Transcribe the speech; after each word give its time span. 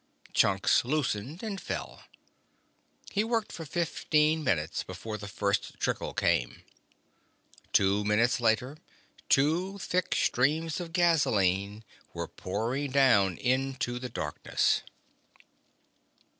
Chunks 0.33 0.83
loosened 0.83 1.43
and 1.43 1.61
fell. 1.61 2.01
He 3.11 3.23
worked 3.23 3.51
for 3.51 3.65
fifteen 3.67 4.43
minutes 4.43 4.81
before 4.83 5.15
the 5.15 5.27
first 5.27 5.75
trickle 5.79 6.15
came. 6.15 6.63
Two 7.71 8.03
minutes 8.03 8.41
later, 8.41 8.77
two 9.29 9.77
thick 9.77 10.15
streams 10.15 10.79
of 10.79 10.91
gasoline 10.91 11.83
were 12.15 12.27
pouring 12.27 12.89
down 12.89 13.37
into 13.37 13.99
the 13.99 14.09
darkness. 14.09 14.81